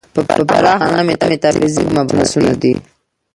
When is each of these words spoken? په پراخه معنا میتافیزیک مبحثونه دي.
په 0.13 0.21
پراخه 0.49 0.85
معنا 0.87 1.01
میتافیزیک 1.07 1.87
مبحثونه 1.97 2.51
دي. 2.61 2.73